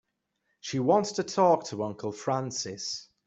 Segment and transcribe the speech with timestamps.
[0.61, 3.07] She wants to talk to Uncle Francis.